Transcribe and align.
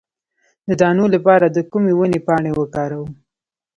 د 0.67 0.69
دانو 0.81 1.05
لپاره 1.15 1.45
د 1.49 1.57
کومې 1.71 1.93
ونې 1.95 2.19
پاڼې 2.27 2.51
وکاروم؟ 2.59 3.11